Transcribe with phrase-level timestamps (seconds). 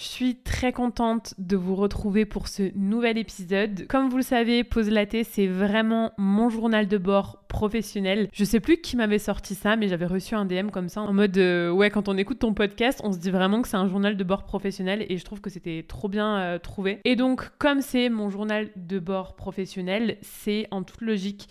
[0.00, 3.86] Je suis très contente de vous retrouver pour ce nouvel épisode.
[3.86, 8.30] Comme vous le savez, Pause Latte, c'est vraiment mon journal de bord professionnel.
[8.32, 11.12] Je sais plus qui m'avait sorti ça, mais j'avais reçu un DM comme ça en
[11.12, 13.88] mode euh, ouais, quand on écoute ton podcast, on se dit vraiment que c'est un
[13.88, 17.00] journal de bord professionnel et je trouve que c'était trop bien euh, trouvé.
[17.04, 21.46] Et donc, comme c'est mon journal de bord professionnel, c'est en toute logique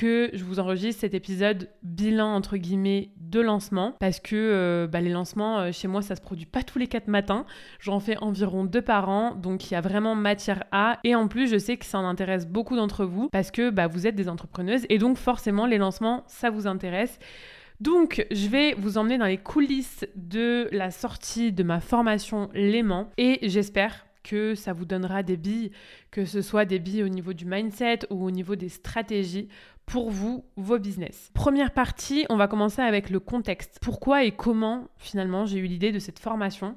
[0.00, 5.02] que je vous enregistre cet épisode bilan entre guillemets de lancement parce que euh, bah,
[5.02, 7.44] les lancements euh, chez moi ça se produit pas tous les quatre matins.
[7.80, 11.00] J'en fais environ deux par an donc il y a vraiment matière à.
[11.04, 13.88] Et en plus je sais que ça en intéresse beaucoup d'entre vous parce que bah,
[13.88, 17.18] vous êtes des entrepreneuses et donc forcément les lancements ça vous intéresse.
[17.78, 23.08] Donc, je vais vous emmener dans les coulisses de la sortie de ma formation Léman
[23.16, 25.70] et j'espère que ça vous donnera des billes,
[26.10, 29.48] que ce soit des billes au niveau du mindset ou au niveau des stratégies
[29.90, 31.32] pour vous, vos business.
[31.34, 33.78] Première partie, on va commencer avec le contexte.
[33.82, 36.76] Pourquoi et comment finalement j'ai eu l'idée de cette formation?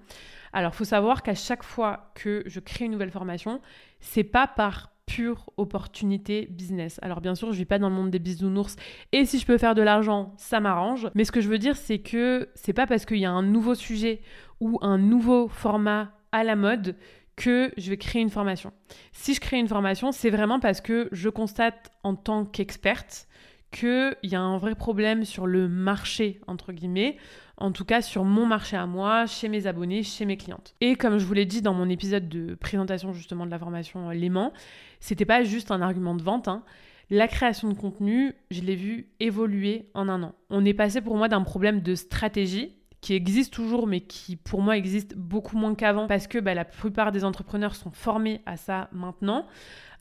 [0.51, 3.61] Alors, faut savoir qu'à chaque fois que je crée une nouvelle formation,
[3.99, 6.97] c'est pas par pure opportunité business.
[7.03, 8.77] Alors bien sûr, je vis pas dans le monde des bisounours
[9.11, 11.09] et si je peux faire de l'argent, ça m'arrange.
[11.13, 13.43] Mais ce que je veux dire, c'est que c'est pas parce qu'il y a un
[13.43, 14.21] nouveau sujet
[14.59, 16.95] ou un nouveau format à la mode
[17.35, 18.71] que je vais créer une formation.
[19.11, 23.27] Si je crée une formation, c'est vraiment parce que je constate en tant qu'experte
[23.71, 27.17] qu'il y a un vrai problème sur le marché, entre guillemets,
[27.57, 30.75] en tout cas sur mon marché à moi, chez mes abonnés, chez mes clientes.
[30.79, 34.09] Et comme je vous l'ai dit dans mon épisode de présentation justement de la formation
[34.11, 34.53] Léman,
[34.99, 36.47] c'était pas juste un argument de vente.
[36.47, 36.63] Hein.
[37.09, 40.35] La création de contenu, je l'ai vu évoluer en un an.
[40.49, 44.61] On est passé pour moi d'un problème de stratégie qui existe toujours, mais qui pour
[44.61, 48.55] moi existe beaucoup moins qu'avant, parce que bah, la plupart des entrepreneurs sont formés à
[48.55, 49.45] ça maintenant,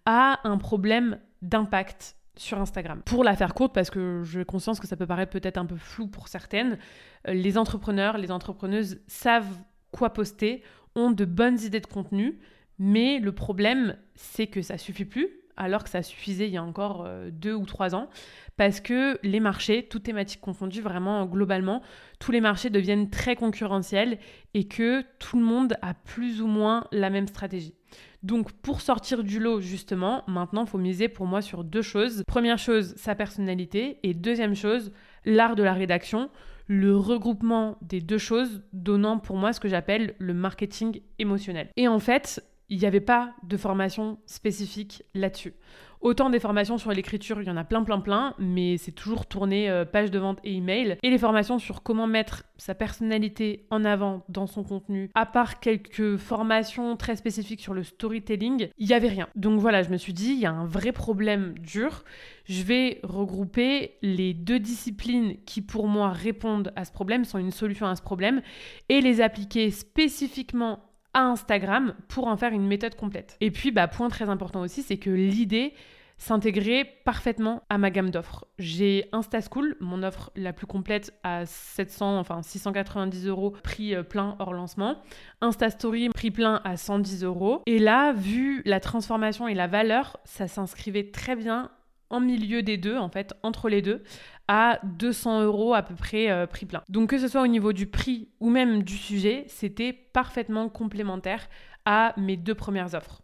[0.07, 3.03] à un problème d'impact sur Instagram.
[3.05, 5.75] Pour la faire courte, parce que j'ai conscience que ça peut paraître peut-être un peu
[5.75, 6.79] flou pour certaines,
[7.27, 9.59] euh, les entrepreneurs, les entrepreneuses savent
[9.91, 10.63] quoi poster,
[10.95, 12.39] ont de bonnes idées de contenu,
[12.79, 15.29] mais le problème, c'est que ça suffit plus
[15.63, 18.09] alors que ça suffisait il y a encore euh, deux ou trois ans,
[18.57, 21.83] parce que les marchés, toutes thématiques confondues, vraiment globalement,
[22.19, 24.19] tous les marchés deviennent très concurrentiels
[24.55, 27.75] et que tout le monde a plus ou moins la même stratégie.
[28.23, 32.23] Donc pour sortir du lot justement, maintenant il faut miser pour moi sur deux choses.
[32.27, 34.93] Première chose, sa personnalité et deuxième chose,
[35.25, 36.31] l'art de la rédaction,
[36.69, 41.69] le regroupement des deux choses donnant pour moi ce que j'appelle le marketing émotionnel.
[41.77, 45.53] Et en fait, il n'y avait pas de formation spécifique là-dessus.
[46.01, 49.27] Autant des formations sur l'écriture, il y en a plein, plein, plein, mais c'est toujours
[49.27, 50.97] tourné euh, page de vente et email.
[51.03, 55.61] Et les formations sur comment mettre sa personnalité en avant dans son contenu, à part
[55.61, 59.29] quelques formations très spécifiques sur le storytelling, il n'y avait rien.
[59.37, 62.05] Donc voilà, je me suis dit, il y a un vrai problème dur.
[62.47, 67.53] Je vais regrouper les deux disciplines qui, pour moi, répondent à ce problème, sont une
[67.53, 68.41] solution à ce problème,
[68.89, 70.81] et les appliquer spécifiquement
[71.15, 73.37] à Instagram pour en faire une méthode complète.
[73.41, 75.75] Et puis, bah, point très important aussi, c'est que l'idée
[76.23, 78.47] s'intégrait parfaitement à ma gamme d'offres.
[78.59, 84.37] J'ai InstaSchool, mon offre la plus complète à 700, enfin 690 euros, prix euh, plein
[84.39, 85.03] hors lancement.
[85.41, 87.63] InstaStory, prix plein à 110 euros.
[87.67, 91.71] Et là, vu la transformation et la valeur, ça s'inscrivait très bien
[92.13, 94.05] en milieu des deux, en fait, entre les deux,
[94.47, 96.83] à 200 euros à peu près euh, prix plein.
[96.89, 101.49] Donc que ce soit au niveau du prix ou même du sujet, c'était parfaitement complémentaire
[101.85, 103.23] à mes deux premières offres.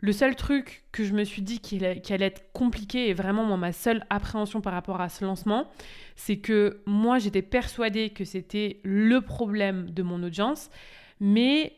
[0.00, 3.70] Le seul truc que je me suis dit qui allait être compliqué et vraiment ma
[3.70, 5.68] seule appréhension par rapport à ce lancement,
[6.16, 10.70] c'est que moi j'étais persuadée que c'était le problème de mon audience,
[11.20, 11.74] mais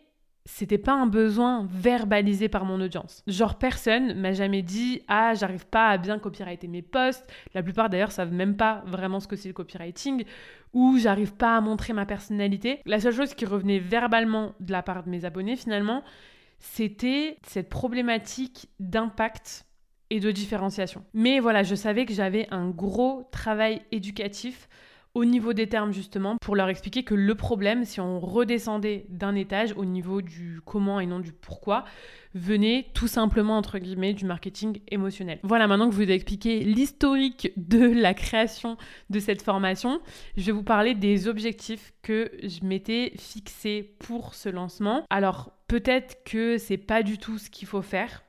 [0.46, 3.22] c'était pas un besoin verbalisé par mon audience.
[3.26, 7.26] Genre personne m'a jamais dit ah j'arrive pas à bien copywriter mes posts.
[7.54, 10.24] La plupart d'ailleurs savent même pas vraiment ce que c'est le copywriting
[10.74, 12.80] ou j'arrive pas à montrer ma personnalité.
[12.84, 16.02] La seule chose qui revenait verbalement de la part de mes abonnés finalement,
[16.58, 19.66] c'était cette problématique d'impact
[20.10, 21.04] et de différenciation.
[21.14, 24.68] Mais voilà, je savais que j'avais un gros travail éducatif
[25.14, 29.34] au niveau des termes justement pour leur expliquer que le problème, si on redescendait d'un
[29.34, 31.84] étage au niveau du comment et non du pourquoi,
[32.34, 35.38] venait tout simplement entre guillemets du marketing émotionnel.
[35.44, 38.76] Voilà, maintenant que je vous ai expliqué l'historique de la création
[39.08, 40.00] de cette formation,
[40.36, 45.04] je vais vous parler des objectifs que je m'étais fixés pour ce lancement.
[45.10, 48.24] Alors peut-être que c'est pas du tout ce qu'il faut faire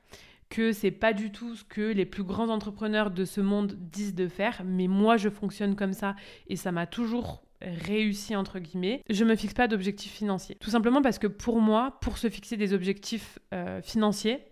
[0.48, 4.14] que c'est pas du tout ce que les plus grands entrepreneurs de ce monde disent
[4.14, 6.14] de faire, mais moi je fonctionne comme ça
[6.48, 10.56] et ça m'a toujours réussi entre guillemets, je me fixe pas d'objectifs financiers.
[10.60, 14.44] Tout simplement parce que pour moi, pour se fixer des objectifs euh, financiers,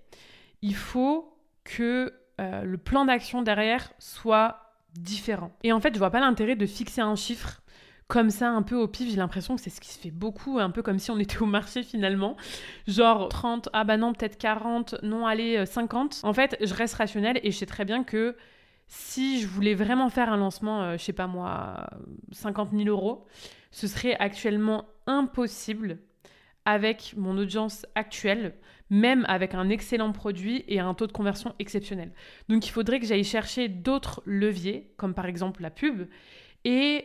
[0.63, 4.61] il faut que euh, le plan d'action derrière soit
[4.95, 5.53] différent.
[5.63, 7.63] Et en fait, je vois pas l'intérêt de fixer un chiffre
[8.09, 9.11] comme ça, un peu au pif.
[9.11, 11.39] J'ai l'impression que c'est ce qui se fait beaucoup, un peu comme si on était
[11.39, 12.37] au marché finalement.
[12.87, 16.21] Genre 30, ah bah non, peut-être 40, non, allez, 50.
[16.23, 18.37] En fait, je reste rationnelle et je sais très bien que
[18.87, 21.89] si je voulais vraiment faire un lancement, euh, je sais pas moi,
[22.33, 23.27] 50 000 euros,
[23.71, 25.99] ce serait actuellement impossible
[26.65, 28.55] avec mon audience actuelle,
[28.91, 32.13] même avec un excellent produit et un taux de conversion exceptionnel.
[32.49, 36.07] Donc il faudrait que j'aille chercher d'autres leviers, comme par exemple la pub,
[36.65, 37.05] et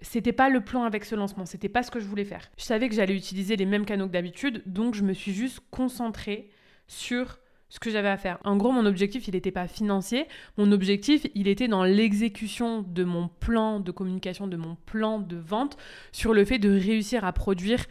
[0.00, 2.50] c'était pas le plan avec ce lancement, c'était pas ce que je voulais faire.
[2.56, 5.60] Je savais que j'allais utiliser les mêmes canaux que d'habitude, donc je me suis juste
[5.70, 6.50] concentrée
[6.86, 8.38] sur ce que j'avais à faire.
[8.44, 10.26] En gros, mon objectif, il n'était pas financier.
[10.56, 15.36] Mon objectif, il était dans l'exécution de mon plan de communication, de mon plan de
[15.36, 15.76] vente,
[16.12, 17.84] sur le fait de réussir à produire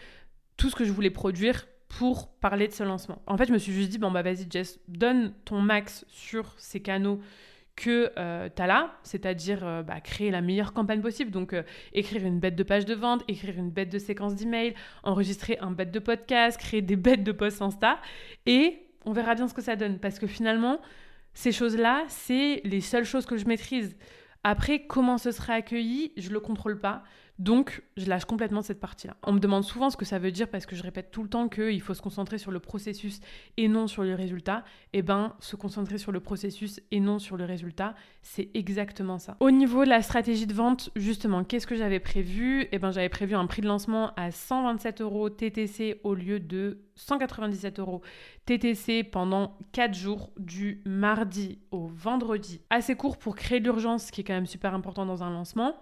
[0.58, 3.22] tout ce que je voulais produire pour parler de ce lancement.
[3.28, 6.56] En fait, je me suis juste dit, bon, bah vas-y, Jess, donne ton max sur
[6.58, 7.20] ces canaux
[7.78, 11.32] que euh, tu as là, c'est-à-dire euh, bah, créer la meilleure campagne possible.
[11.32, 11.64] Donc, euh,
[11.94, 15.72] écrire une bête de page de vente, écrire une bête de séquence d'email, enregistrer un
[15.72, 18.00] bête de podcast, créer des bêtes de posts Insta.
[18.48, 20.00] Et on verra bien ce que ça donne.
[20.00, 20.82] Parce que finalement,
[21.34, 23.96] ces choses-là, c'est les seules choses que je maîtrise.
[24.44, 27.04] Après, comment ce sera accueilli, je ne le contrôle pas.
[27.40, 29.16] Donc, je lâche complètement cette partie-là.
[29.24, 31.30] On me demande souvent ce que ça veut dire parce que je répète tout le
[31.30, 33.20] temps qu'il faut se concentrer sur le processus
[33.58, 34.64] et non sur le résultat.
[34.94, 37.94] Eh ben, se concentrer sur le processus et non sur le résultat,
[38.24, 39.38] c'est exactement ça.
[39.40, 42.68] Au niveau de la stratégie de vente, justement, qu'est-ce que j'avais prévu?
[42.72, 46.80] Eh ben, j'avais prévu un prix de lancement à 127 euros TTC au lieu de
[46.96, 48.02] 197 euros
[48.46, 52.62] TTC pendant 4 jours du mardi au vendredi.
[52.72, 55.30] Assez court pour créer de l'urgence, ce qui est quand même super important dans un
[55.30, 55.76] lancement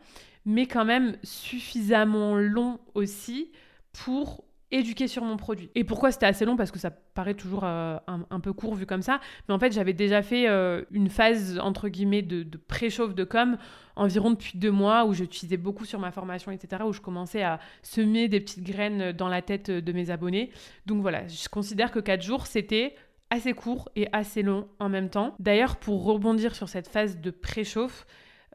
[0.45, 3.51] mais quand même suffisamment long aussi
[3.93, 5.69] pour éduquer sur mon produit.
[5.75, 6.57] Et pourquoi c'était assez long?
[6.57, 9.19] Parce que ça paraît toujours euh, un, peu court vu comme ça.
[9.47, 13.23] Mais en fait, j'avais déjà fait euh, une phase, entre guillemets, de, de préchauffe de
[13.23, 13.57] com
[13.95, 16.83] environ depuis deux mois où j'utilisais beaucoup sur ma formation, etc.
[16.85, 20.51] Où je commençais à semer des petites graines dans la tête de mes abonnés.
[20.85, 22.95] Donc voilà, je considère que quatre jours, c'était
[23.29, 25.35] assez court et assez long en même temps.
[25.39, 28.05] D'ailleurs, pour rebondir sur cette phase de préchauffe,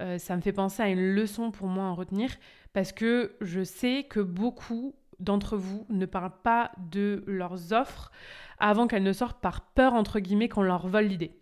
[0.01, 2.31] euh, ça me fait penser à une leçon pour moi à retenir
[2.73, 8.11] parce que je sais que beaucoup d'entre vous ne parlent pas de leurs offres
[8.59, 11.37] avant qu'elles ne sortent par peur, entre guillemets, qu'on leur vole l'idée.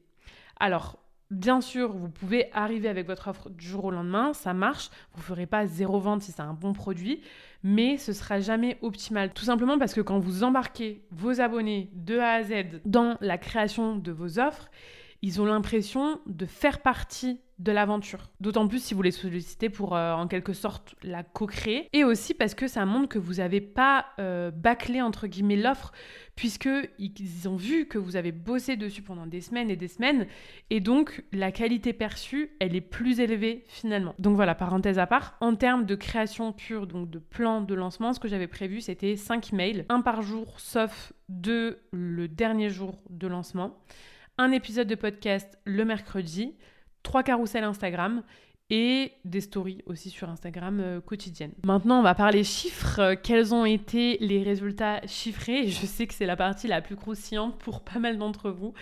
[0.59, 0.99] Alors,
[1.31, 5.21] bien sûr, vous pouvez arriver avec votre offre du jour au lendemain, ça marche, vous
[5.21, 7.21] ne ferez pas zéro vente si c'est un bon produit,
[7.63, 9.33] mais ce sera jamais optimal.
[9.33, 13.39] Tout simplement parce que quand vous embarquez vos abonnés de A à Z dans la
[13.39, 14.71] création de vos offres,
[15.23, 18.31] ils ont l'impression de faire partie de l'aventure.
[18.41, 21.89] D'autant plus si vous les sollicitez pour euh, en quelque sorte la co-créer.
[21.93, 25.93] Et aussi parce que ça montre que vous n'avez pas euh, bâclé entre guillemets l'offre,
[26.37, 30.27] puisqu'ils ont vu que vous avez bossé dessus pendant des semaines et des semaines.
[30.71, 34.15] Et donc la qualité perçue, elle est plus élevée finalement.
[34.19, 35.37] Donc voilà, parenthèse à part.
[35.41, 39.17] En termes de création pure, donc de plan de lancement, ce que j'avais prévu, c'était
[39.17, 43.77] 5 emails, un par jour, sauf de le dernier jour de lancement
[44.39, 46.55] un épisode de podcast le mercredi,
[47.03, 48.23] trois carousels Instagram
[48.71, 51.55] et des stories aussi sur Instagram euh, quotidiennes.
[51.65, 53.15] Maintenant, on va parler chiffres.
[53.15, 55.69] Quels ont été les résultats chiffrés?
[55.69, 58.75] Je sais que c'est la partie la plus croustillante pour pas mal d'entre vous.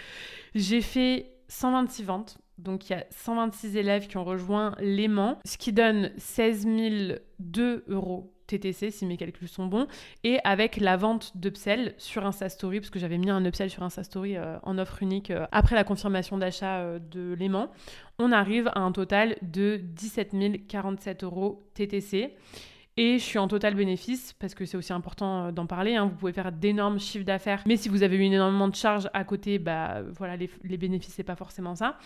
[0.55, 2.39] J'ai fait 126 ventes.
[2.59, 6.67] Donc il y a 126 élèves qui ont rejoint l'aimant, ce qui donne 16
[7.39, 9.87] 002 euros TTC si mes calculs sont bons,
[10.25, 13.83] et avec la vente d'upsell sur Insta Story, parce que j'avais mis un upsell sur
[13.83, 17.71] Insta Story euh, en offre unique euh, après la confirmation d'achat euh, de l'aimant,
[18.19, 20.35] on arrive à un total de 17
[20.69, 22.35] 047 euros TTC.
[22.99, 25.97] Et je suis en total bénéfice, parce que c'est aussi important d'en parler.
[25.97, 26.07] Hein.
[26.07, 29.23] Vous pouvez faire d'énormes chiffres d'affaires, mais si vous avez eu énormément de charges à
[29.23, 31.99] côté, bah voilà, les, les bénéfices, c'est pas forcément ça.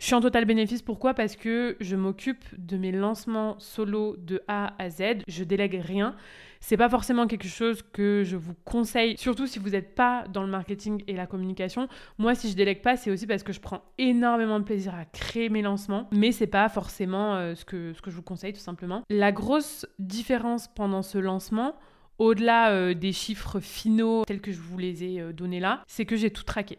[0.00, 1.12] Je suis en total bénéfice, pourquoi?
[1.12, 6.16] Parce que je m'occupe de mes lancements solo de A à Z, je délègue rien.
[6.58, 10.42] C'est pas forcément quelque chose que je vous conseille, surtout si vous n'êtes pas dans
[10.42, 11.86] le marketing et la communication.
[12.16, 15.04] Moi, si je délègue pas, c'est aussi parce que je prends énormément de plaisir à
[15.04, 18.54] créer mes lancements, mais c'est pas forcément euh, ce, que, ce que je vous conseille
[18.54, 19.02] tout simplement.
[19.10, 21.74] La grosse différence pendant ce lancement,
[22.16, 26.06] au-delà euh, des chiffres finaux tels que je vous les ai euh, donnés là, c'est
[26.06, 26.78] que j'ai tout traqué.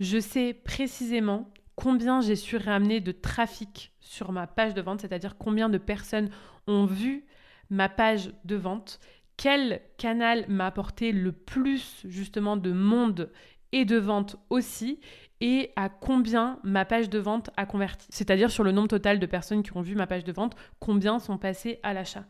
[0.00, 5.36] Je sais précisément combien j'ai su ramener de trafic sur ma page de vente, c'est-à-dire
[5.38, 6.30] combien de personnes
[6.66, 7.24] ont vu
[7.70, 8.98] ma page de vente,
[9.36, 13.30] quel canal m'a apporté le plus justement de monde
[13.72, 15.00] et de vente aussi,
[15.40, 18.06] et à combien ma page de vente a converti.
[18.10, 21.18] C'est-à-dire sur le nombre total de personnes qui ont vu ma page de vente, combien
[21.18, 22.24] sont passées à l'achat.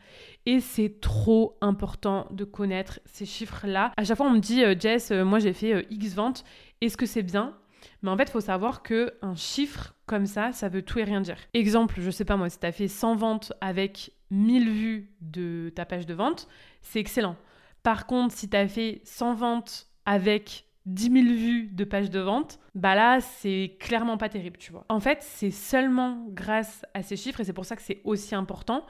[0.44, 3.92] Et c'est trop important de connaître ces chiffres-là.
[3.96, 6.44] À chaque fois, on me dit, euh, Jess, euh, moi j'ai fait euh, X ventes,
[6.80, 7.54] est-ce que c'est bien?
[8.02, 11.04] Mais en fait, il faut savoir que un chiffre comme ça, ça veut tout et
[11.04, 11.38] rien dire.
[11.54, 15.72] Exemple, je sais pas moi, si tu as fait 100 ventes avec 1000 vues de
[15.74, 16.48] ta page de vente,
[16.82, 17.36] c'est excellent.
[17.82, 22.20] Par contre, si tu as fait 100 ventes avec 10 000 vues de page de
[22.20, 24.84] vente, bah là, c'est clairement pas terrible, tu vois.
[24.88, 28.34] En fait, c'est seulement grâce à ces chiffres, et c'est pour ça que c'est aussi
[28.34, 28.86] important,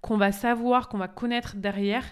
[0.00, 2.04] qu'on va savoir, qu'on va connaître derrière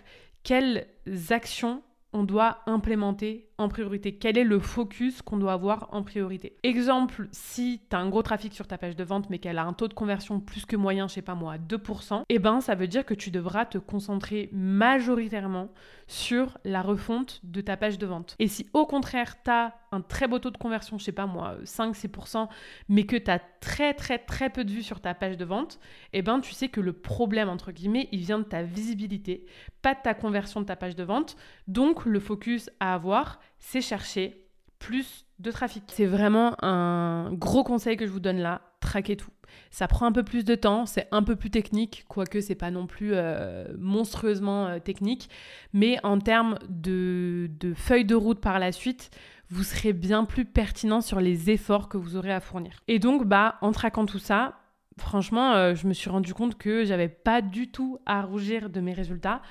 [0.43, 0.87] quelles
[1.31, 6.57] actions on doit implémenter en priorité Quel est le focus qu'on doit avoir en priorité?
[6.63, 9.65] Exemple, si tu as un gros trafic sur ta page de vente mais qu'elle a
[9.65, 12.61] un taux de conversion plus que moyen, je sais pas moi, à 2%, eh ben
[12.61, 15.69] ça veut dire que tu devras te concentrer majoritairement
[16.07, 18.37] sur la refonte de ta page de vente.
[18.39, 21.27] Et si au contraire, tu as un très beau taux de conversion, je sais pas
[21.27, 22.49] moi, 5-6%,
[22.89, 25.81] mais que tu as très très très peu de vues sur ta page de vente,
[26.13, 29.47] eh ben tu sais que le problème entre guillemets, il vient de ta visibilité,
[29.83, 31.37] pas de ta conversion de ta page de vente.
[31.67, 34.47] Donc le focus à avoir, c'est chercher
[34.79, 35.83] plus de trafic.
[35.89, 39.31] C'est vraiment un gros conseil que je vous donne là, traquez tout.
[39.71, 42.71] Ça prend un peu plus de temps, c'est un peu plus technique, quoique c'est pas
[42.71, 45.29] non plus euh, monstrueusement euh, technique,
[45.73, 49.11] mais en termes de, de feuille de route par la suite,
[49.51, 52.83] vous serez bien plus pertinent sur les efforts que vous aurez à fournir.
[52.87, 54.61] Et donc, bah, en traquant tout ça,
[54.99, 58.81] franchement, euh, je me suis rendu compte que j'avais pas du tout à rougir de
[58.81, 59.43] mes résultats.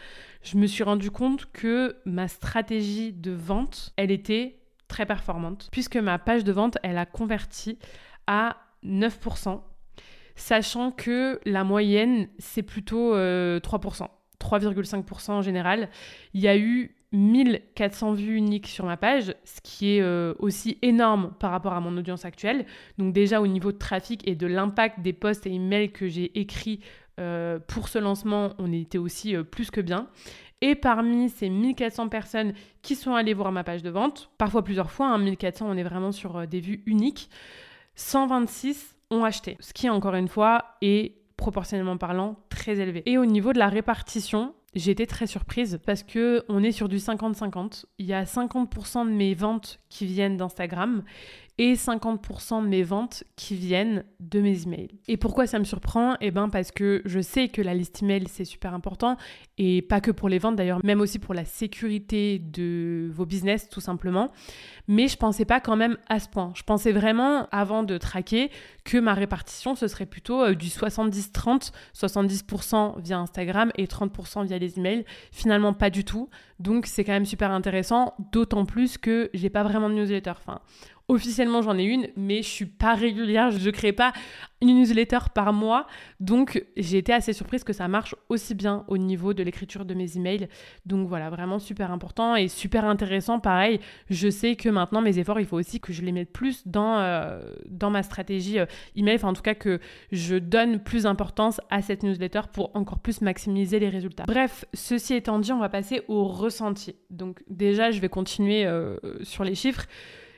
[0.41, 5.97] Je me suis rendu compte que ma stratégie de vente, elle était très performante, puisque
[5.97, 7.79] ma page de vente, elle a converti
[8.27, 9.61] à 9%,
[10.35, 13.15] sachant que la moyenne, c'est plutôt 3%.
[13.15, 13.59] Euh,
[14.37, 15.89] 3,5% en général.
[16.33, 20.77] Il y a eu 1400 vues uniques sur ma page, ce qui est euh, aussi
[20.81, 22.65] énorme par rapport à mon audience actuelle.
[22.98, 26.39] Donc déjà au niveau de trafic et de l'impact des posts et emails que j'ai
[26.39, 26.79] écrits
[27.19, 30.07] euh, pour ce lancement, on était aussi euh, plus que bien.
[30.62, 34.91] Et parmi ces 1400 personnes qui sont allées voir ma page de vente, parfois plusieurs
[34.91, 37.29] fois, hein, 1400 on est vraiment sur des vues uniques,
[37.95, 39.57] 126 ont acheté.
[39.60, 43.03] Ce qui encore une fois est proportionnellement parlant très élevé.
[43.05, 46.89] Et au niveau de la répartition, j'ai été très surprise parce que on est sur
[46.89, 47.86] du 50-50.
[47.98, 51.03] Il y a 50% de mes ventes qui viennent d'Instagram
[51.57, 55.00] et 50% de mes ventes qui viennent de mes emails.
[55.07, 56.15] Et pourquoi ça me surprend?
[56.19, 59.15] Eh bien parce que je sais que la liste email c'est super important
[59.57, 63.69] et pas que pour les ventes d'ailleurs, même aussi pour la sécurité de vos business
[63.69, 64.31] tout simplement.
[64.88, 66.51] Mais je pensais pas quand même à ce point.
[66.55, 68.51] Je pensais vraiment avant de traquer
[68.83, 74.57] que ma répartition ce serait plutôt euh, du 70-30, 70% via Instagram et 30% via
[74.57, 75.05] les emails.
[75.31, 76.29] Finalement pas du tout.
[76.59, 80.31] Donc c'est quand même super intéressant, d'autant plus que j'ai pas vraiment de newsletter.
[80.31, 80.59] Enfin,
[81.07, 83.51] Officiellement, j'en ai une, mais je suis pas régulière.
[83.51, 84.12] Je crée pas
[84.59, 85.85] une newsletter par mois.
[86.19, 89.93] Donc, j'ai été assez surprise que ça marche aussi bien au niveau de l'écriture de
[89.93, 90.47] mes emails.
[90.88, 93.39] Donc, voilà, vraiment super important et super intéressant.
[93.39, 96.65] Pareil, je sais que maintenant, mes efforts, il faut aussi que je les mette plus
[96.65, 99.15] dans, euh, dans ma stratégie euh, email.
[99.15, 99.79] Enfin, en tout cas, que
[100.12, 104.24] je donne plus d'importance à cette newsletter pour encore plus maximiser les résultats.
[104.27, 106.95] Bref, ceci étant dit, on va passer au ressenti.
[107.12, 109.85] Donc, déjà, je vais continuer euh, sur les chiffres.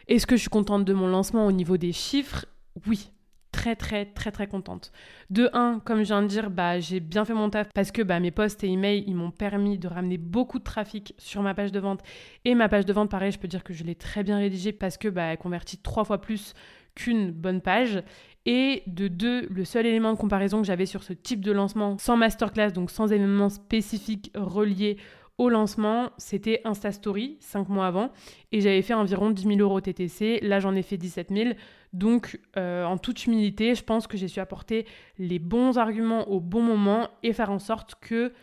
[0.08, 2.46] Est-ce que je suis contente de mon lancement au niveau des chiffres?
[2.88, 3.12] Oui,
[3.52, 4.94] très très très très contente.
[5.30, 8.02] De 1, comme je viens de dire, bah, j'ai bien fait mon taf parce que
[8.02, 11.54] bah, mes posts et emails, ils m'ont permis de ramener beaucoup de trafic sur ma
[11.54, 12.02] page de vente.
[12.46, 14.72] Et ma page de vente, pareil, je peux dire que je l'ai très bien rédigée
[14.72, 16.54] parce que bah, elle convertit trois fois plus
[16.96, 18.02] qu'une bonne page.
[18.46, 21.98] Et de deux, le seul élément de comparaison que j'avais sur ce type de lancement,
[21.98, 24.96] sans masterclass, donc sans événement spécifique relié
[25.38, 28.12] au lancement, c'était Insta Story, 5 mois avant,
[28.52, 30.40] et j'avais fait environ 10 000 euros TTC.
[30.42, 31.50] Là, j'en ai fait 17 000.
[31.94, 34.88] Donc, euh, en toute humilité, je pense que j'ai su apporter
[35.20, 38.34] les bons arguments au bon moment et faire en sorte que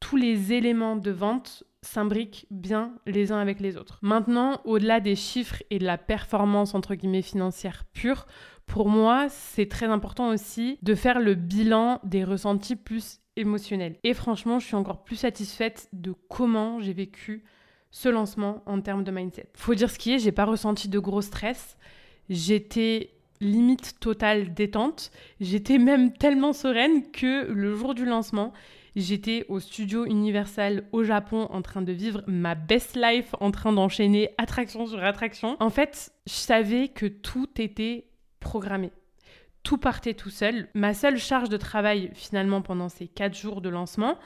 [0.00, 3.98] tous les éléments de vente s'imbriquent bien les uns avec les autres.
[4.02, 8.26] Maintenant, au-delà des chiffres et de la performance entre guillemets financière pure,
[8.66, 14.58] pour moi, c'est très important aussi de faire le bilan des ressentis plus Et franchement,
[14.58, 17.44] je suis encore plus satisfaite de comment j'ai vécu
[17.90, 19.48] ce lancement en termes de mindset.
[19.54, 21.76] Faut dire ce qui est, j'ai pas ressenti de gros stress.
[22.28, 23.10] J'étais
[23.40, 25.10] limite totale détente.
[25.40, 28.52] J'étais même tellement sereine que le jour du lancement,
[28.94, 33.72] j'étais au studio Universal au Japon en train de vivre ma best life, en train
[33.72, 35.56] d'enchaîner attraction sur attraction.
[35.60, 38.06] En fait, je savais que tout était
[38.40, 38.92] programmé
[39.62, 40.68] tout partait tout seul.
[40.74, 44.18] Ma seule charge de travail finalement pendant ces quatre jours de lancement,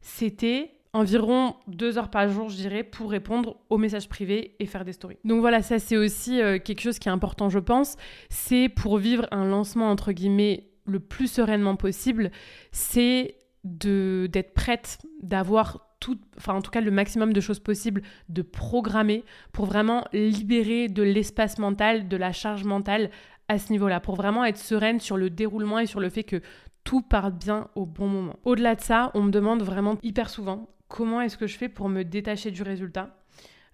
[0.00, 4.84] c'était environ deux heures par jour, je dirais, pour répondre aux messages privés et faire
[4.84, 5.18] des stories.
[5.24, 7.96] Donc voilà, ça c'est aussi euh, quelque chose qui est important, je pense.
[8.30, 12.30] C'est pour vivre un lancement entre guillemets le plus sereinement possible,
[12.70, 18.42] c'est d'être prête, d'avoir tout, enfin en tout cas le maximum de choses possibles de
[18.42, 23.10] programmer pour vraiment libérer de l'espace mental, de la charge mentale
[23.54, 26.40] à ce niveau-là, pour vraiment être sereine sur le déroulement et sur le fait que
[26.84, 28.36] tout parte bien au bon moment.
[28.44, 31.88] Au-delà de ça, on me demande vraiment hyper souvent comment est-ce que je fais pour
[31.88, 33.16] me détacher du résultat,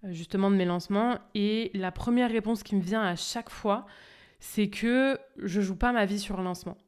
[0.05, 1.19] euh, justement de mes lancements?
[1.35, 3.87] Et la première réponse qui me vient à chaque fois,
[4.39, 6.79] c'est que je joue pas ma vie sur un lancement.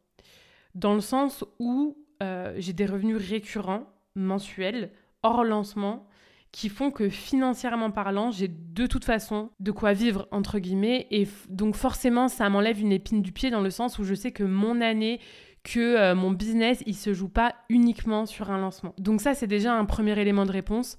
[0.75, 4.91] Dans le sens où euh, j'ai des revenus récurrents, mensuels,
[5.23, 6.07] hors lancement,
[6.53, 11.07] qui font que financièrement parlant, j'ai de toute façon de quoi vivre, entre guillemets.
[11.11, 14.33] Et donc forcément, ça m'enlève une épine du pied dans le sens où je sais
[14.33, 15.19] que mon année,
[15.65, 18.95] que euh, mon business, il se joue pas uniquement sur un lancement.
[18.99, 20.99] Donc ça, c'est déjà un premier élément de réponse.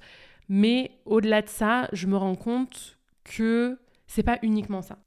[0.50, 4.98] Mais au-delà de ça, je me rends compte que c'est pas uniquement ça.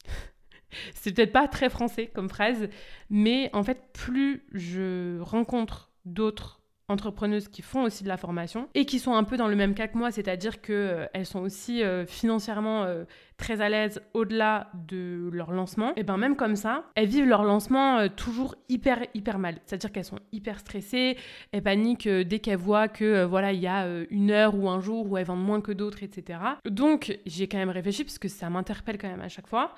[0.94, 2.68] c'est peut-être pas très français comme phrase,
[3.10, 8.84] mais en fait, plus je rencontre d'autres entrepreneuses qui font aussi de la formation et
[8.84, 11.82] qui sont un peu dans le même cas que moi, c'est-à-dire qu'elles euh, sont aussi
[11.82, 13.04] euh, financièrement euh,
[13.36, 17.42] très à l'aise au-delà de leur lancement, et bien même comme ça, elles vivent leur
[17.42, 19.58] lancement toujours hyper hyper mal.
[19.66, 21.16] C'est-à-dire qu'elles sont hyper stressées,
[21.52, 25.10] elles paniquent dès qu'elles voient que voilà il y a une heure ou un jour
[25.10, 26.38] où elles vendent moins que d'autres, etc.
[26.64, 29.74] Donc j'ai quand même réfléchi parce que ça m'interpelle quand même à chaque fois,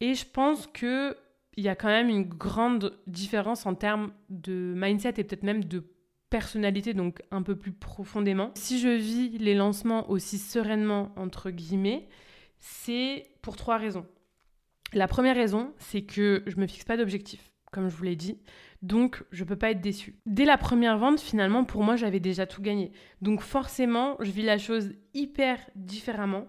[0.00, 1.16] et je pense que
[1.56, 5.64] il y a quand même une grande différence en termes de mindset et peut-être même
[5.64, 5.82] de
[6.36, 8.50] personnalité, donc un peu plus profondément.
[8.56, 12.08] Si je vis les lancements aussi sereinement, entre guillemets,
[12.58, 14.04] c'est pour trois raisons.
[14.92, 17.40] La première raison, c'est que je me fixe pas d'objectif,
[17.72, 18.38] comme je vous l'ai dit,
[18.82, 20.16] donc je peux pas être déçue.
[20.26, 22.92] Dès la première vente, finalement, pour moi, j'avais déjà tout gagné.
[23.22, 26.46] Donc forcément, je vis la chose hyper différemment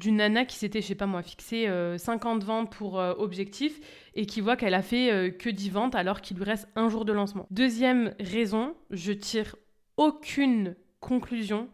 [0.00, 1.66] d'une nana qui s'était, je sais pas moi, fixé
[1.98, 3.80] 50 euh, ventes pour euh, objectif
[4.14, 6.88] et qui voit qu'elle a fait euh, que 10 ventes alors qu'il lui reste un
[6.88, 7.46] jour de lancement.
[7.50, 9.54] Deuxième raison, je tire
[9.96, 11.68] aucune conclusion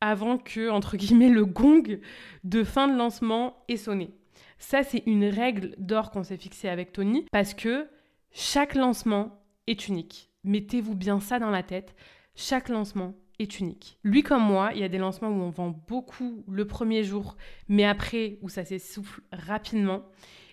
[0.00, 2.00] avant que, entre guillemets, le gong
[2.44, 4.10] de fin de lancement ait sonné.
[4.58, 7.88] Ça, c'est une règle d'or qu'on s'est fixée avec Tony parce que
[8.32, 10.30] chaque lancement est unique.
[10.44, 11.94] Mettez-vous bien ça dans la tête.
[12.34, 13.98] Chaque lancement est unique.
[14.02, 17.36] Lui comme moi, il y a des lancements où on vend beaucoup le premier jour,
[17.68, 20.02] mais après où ça s'essouffle rapidement.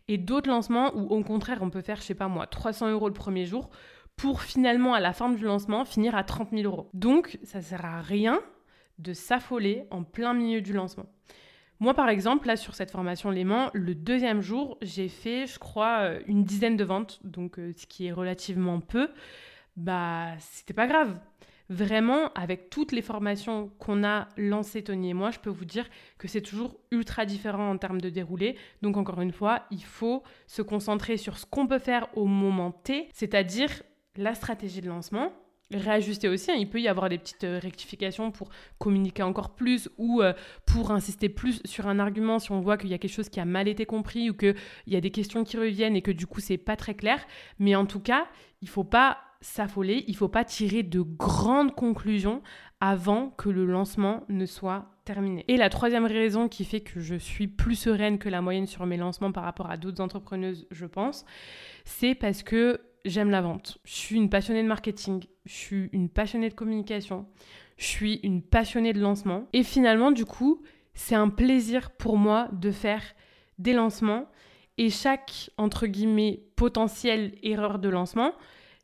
[0.08, 3.08] Et d'autres lancements où au contraire on peut faire, je sais pas moi, 300 euros
[3.08, 3.70] le premier jour
[4.16, 6.90] pour finalement à la fin du lancement finir à 30 000 euros.
[6.94, 8.42] Donc ça sert à rien
[9.00, 11.06] de s'affoler en plein milieu du lancement.
[11.80, 16.04] Moi, par exemple, là, sur cette formation Léman, le deuxième jour, j'ai fait, je crois,
[16.04, 19.10] euh, une dizaine de ventes, donc euh, ce qui est relativement peu.
[19.76, 21.20] Bah, c'était pas grave.
[21.74, 25.90] Vraiment, avec toutes les formations qu'on a lancées, Tony et moi, je peux vous dire
[26.20, 28.58] que c'est toujours ultra différent en termes de déroulé.
[28.84, 32.72] Donc, encore une fois, il faut se concentrer sur ce qu'on peut faire au moment
[32.72, 33.72] T, c'est-à-dire
[34.18, 35.34] la stratégie de lancement,
[35.72, 36.52] réajuster aussi.
[36.52, 36.58] Hein.
[36.60, 40.34] Il peut y avoir des petites euh, rectifications pour communiquer encore plus ou euh,
[40.68, 43.40] pour insister plus sur un argument si on voit qu'il y a quelque chose qui
[43.40, 44.56] a mal été compris ou qu'il
[44.86, 47.26] y a des questions qui reviennent et que du coup c'est pas très clair.
[47.58, 48.28] Mais en tout cas,
[48.62, 52.42] il faut pas s'affoler, il faut pas tirer de grandes conclusions
[52.80, 55.44] avant que le lancement ne soit terminé.
[55.50, 58.86] Et la troisième raison qui fait que je suis plus sereine que la moyenne sur
[58.86, 61.26] mes lancements par rapport à d'autres entrepreneuses, je pense,
[61.84, 63.80] c'est parce que j'aime la vente.
[63.84, 67.26] Je suis une passionnée de marketing, je suis une passionnée de communication,
[67.78, 69.48] je suis une passionnée de lancement.
[69.52, 70.62] Et finalement, du coup,
[70.94, 73.04] c'est un plaisir pour moi de faire
[73.60, 74.28] des lancements.
[74.78, 78.34] Et chaque, entre guillemets, potentielle erreur de lancement,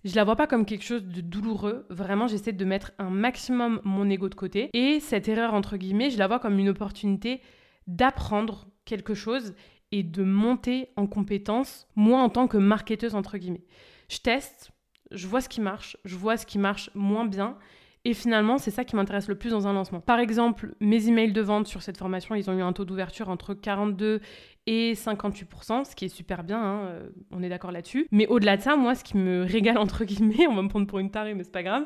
[0.06, 1.86] je la vois pas comme quelque chose de douloureux.
[1.90, 4.70] Vraiment, j'essaie de mettre un maximum mon ego de côté.
[4.74, 7.42] Et cette erreur, entre guillemets, je la vois comme une opportunité
[7.88, 9.56] d'apprendre quelque chose
[9.92, 13.66] et de monter en compétence, moi en tant que marketeuse, entre guillemets.
[14.10, 14.72] Je teste,
[15.12, 17.58] je vois ce qui marche, je vois ce qui marche moins bien.
[18.06, 20.00] Et finalement, c'est ça qui m'intéresse le plus dans un lancement.
[20.00, 23.30] Par exemple, mes emails de vente sur cette formation, ils ont eu un taux d'ouverture
[23.30, 24.22] entre 42
[24.66, 28.08] et 58%, ce qui est super bien, hein, euh, on est d'accord là-dessus.
[28.12, 30.88] Mais au-delà de ça, moi, ce qui me régale, entre guillemets, on va me prendre
[30.88, 31.86] pour une tarée, mais c'est pas grave,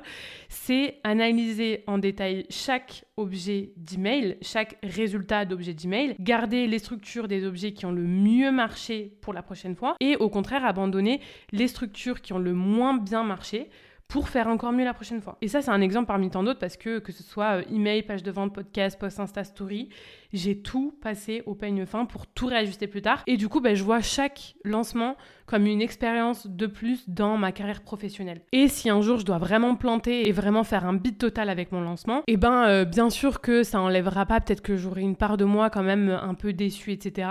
[0.50, 7.46] c'est analyser en détail chaque objet d'email, chaque résultat d'objet d'email, garder les structures des
[7.46, 11.68] objets qui ont le mieux marché pour la prochaine fois, et au contraire, abandonner les
[11.68, 13.70] structures qui ont le moins bien marché
[14.14, 15.38] pour faire encore mieux la prochaine fois.
[15.42, 18.04] Et ça, c'est un exemple parmi tant d'autres parce que que ce soit euh, email,
[18.04, 19.90] page de vente, podcast, post Insta Story,
[20.34, 23.24] j'ai tout passé au peigne fin pour tout réajuster plus tard.
[23.28, 25.16] Et du coup, ben, je vois chaque lancement
[25.46, 28.42] comme une expérience de plus dans ma carrière professionnelle.
[28.52, 31.72] Et si un jour je dois vraiment planter et vraiment faire un beat total avec
[31.72, 35.16] mon lancement, eh ben euh, bien sûr que ça enlèvera pas, peut-être que j'aurai une
[35.16, 37.28] part de moi quand même un peu déçue, etc.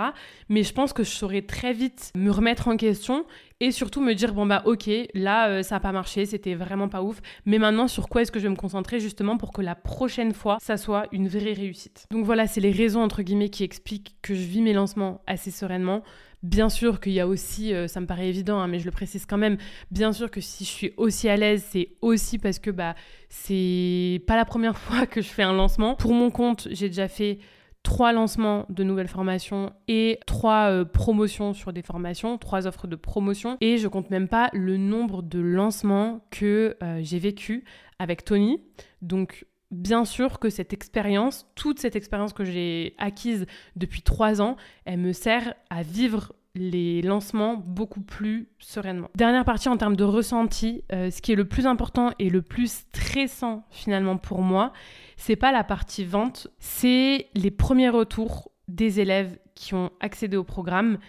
[0.47, 3.25] Mais je pense que je saurai très vite me remettre en question
[3.59, 6.89] et surtout me dire bon bah ok là euh, ça a pas marché c'était vraiment
[6.89, 9.61] pas ouf mais maintenant sur quoi est-ce que je vais me concentrer justement pour que
[9.61, 12.05] la prochaine fois ça soit une vraie réussite?
[12.11, 15.51] Donc voilà c'est les raisons entre guillemets qui expliquent que je vis mes lancements assez
[15.51, 16.03] sereinement.
[16.43, 18.91] Bien sûr qu'il y a aussi, euh, ça me paraît évident, hein, mais je le
[18.91, 19.57] précise quand même,
[19.91, 22.95] bien sûr que si je suis aussi à l'aise, c'est aussi parce que bah,
[23.29, 25.95] c'est pas la première fois que je fais un lancement.
[25.95, 27.39] Pour mon compte, j'ai déjà fait
[27.83, 32.95] trois lancements de nouvelles formations et trois euh, promotions sur des formations, trois offres de
[32.95, 33.57] promotion.
[33.61, 37.65] Et je compte même pas le nombre de lancements que euh, j'ai vécu
[37.99, 38.63] avec Tony.
[39.01, 44.55] Donc bien sûr que cette expérience, toute cette expérience que j'ai acquise depuis trois ans,
[44.85, 49.09] elle me sert à vivre les lancements beaucoup plus sereinement.
[49.15, 52.43] Dernière partie en termes de ressenti, euh, ce qui est le plus important et le
[52.43, 54.71] plus stressant finalement pour moi,
[55.17, 60.43] c'est pas la partie vente, c'est les premiers retours des élèves qui ont accédé au
[60.43, 60.99] programme.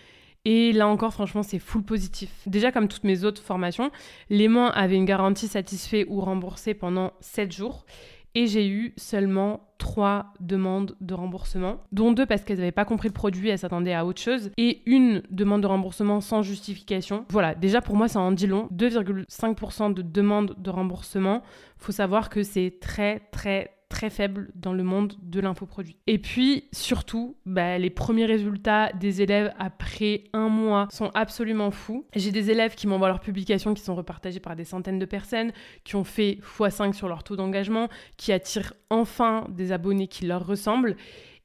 [0.47, 2.31] Et là encore, franchement, c'est full positif.
[2.47, 3.91] Déjà, comme toutes mes autres formations,
[4.29, 7.87] l'aimant avait une garantie satisfait ou remboursée pendant 7 jours
[8.35, 13.09] et j'ai eu seulement trois demandes de remboursement, dont deux parce qu'elles n'avaient pas compris
[13.09, 17.25] le produit, elles s'attendaient à autre chose, et une demande de remboursement sans justification.
[17.29, 18.69] Voilà, déjà pour moi ça en dit long.
[18.75, 21.43] 2,5% de demandes de remboursement.
[21.77, 25.97] Faut savoir que c'est très très très faible dans le monde de l'infoproduit.
[26.09, 32.05] Et puis surtout, bah, les premiers résultats des élèves après un mois sont absolument fous.
[32.17, 35.53] J'ai des élèves qui m'envoient leurs publications qui sont repartagées par des centaines de personnes,
[35.85, 40.45] qui ont fait x5 sur leur taux d'engagement, qui attirent enfin des abonnés qui leur
[40.45, 40.97] ressemblent.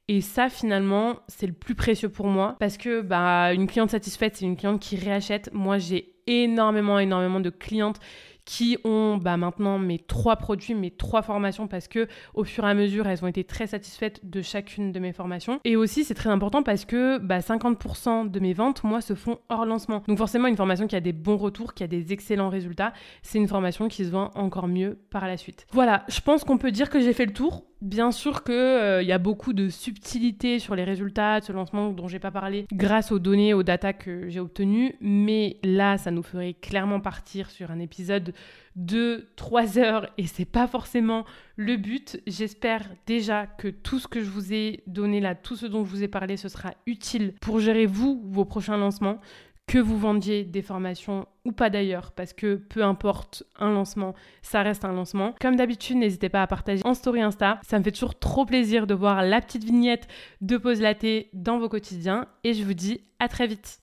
[0.08, 4.34] Et ça, finalement, c'est le plus précieux pour moi parce que bah, une cliente satisfaite,
[4.34, 5.50] c'est une cliente qui réachète.
[5.52, 8.00] Moi, j'ai énormément, énormément de clientes
[8.50, 12.68] qui ont bah, maintenant mes trois produits, mes trois formations, parce que au fur et
[12.68, 15.60] à mesure, elles ont été très satisfaites de chacune de mes formations.
[15.62, 19.38] Et aussi, c'est très important parce que bah, 50% de mes ventes, moi, se font
[19.50, 20.02] hors lancement.
[20.08, 23.38] Donc forcément, une formation qui a des bons retours, qui a des excellents résultats, c'est
[23.38, 25.68] une formation qui se vend encore mieux par la suite.
[25.70, 27.69] Voilà, je pense qu'on peut dire que j'ai fait le tour.
[27.80, 31.90] Bien sûr qu'il euh, y a beaucoup de subtilité sur les résultats de ce lancement
[31.92, 36.10] dont j'ai pas parlé grâce aux données, aux datas que j'ai obtenues, mais là, ça
[36.10, 38.34] nous ferait clairement partir sur un épisode
[38.76, 41.24] de 3 heures et c'est pas forcément
[41.56, 42.20] le but.
[42.26, 45.90] J'espère déjà que tout ce que je vous ai donné là, tout ce dont je
[45.90, 49.20] vous ai parlé, ce sera utile pour gérer vous, vos prochains lancements
[49.70, 54.62] que vous vendiez des formations ou pas d'ailleurs, parce que peu importe un lancement, ça
[54.62, 55.36] reste un lancement.
[55.40, 57.60] Comme d'habitude, n'hésitez pas à partager en story Insta.
[57.62, 60.08] Ça me fait toujours trop plaisir de voir la petite vignette
[60.40, 62.26] de Pause Laté dans vos quotidiens.
[62.42, 63.78] Et je vous dis à très vite.